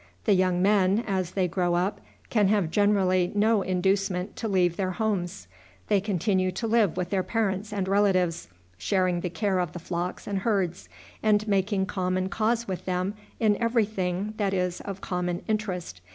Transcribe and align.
The 0.25 0.33
young 0.33 0.63
men, 0.63 1.03
as 1.05 1.29
they 1.33 1.47
grow 1.47 1.75
up, 1.75 2.01
can 2.31 2.47
have 2.47 2.71
generally 2.71 3.31
no 3.35 3.61
inducement 3.61 4.35
to 4.37 4.47
leave 4.47 4.75
their 4.75 4.93
homes. 4.93 5.47
They 5.89 6.01
continue 6.01 6.51
to 6.53 6.65
live 6.65 6.97
with 6.97 7.11
their 7.11 7.21
parents 7.21 7.71
and 7.71 7.87
relatives, 7.87 8.47
sharing 8.79 9.19
the 9.21 9.29
care 9.29 9.59
of 9.59 9.73
the 9.73 9.77
flocks 9.77 10.25
and 10.25 10.39
herds, 10.39 10.89
and 11.21 11.47
making 11.47 11.85
common 11.85 12.29
cause 12.29 12.67
with 12.67 12.85
them 12.85 13.13
in 13.39 13.55
every 13.61 13.85
thing 13.85 14.33
that 14.37 14.55
is 14.55 14.81
of 14.81 15.01
common 15.01 15.43
interest. 15.47 16.01